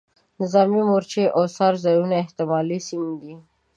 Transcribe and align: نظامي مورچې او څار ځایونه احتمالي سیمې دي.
نظامي 0.41 0.81
مورچې 0.89 1.23
او 1.35 1.43
څار 1.55 1.73
ځایونه 1.85 2.13
احتمالي 2.23 2.79
سیمې 2.87 3.15
دي. 3.21 3.33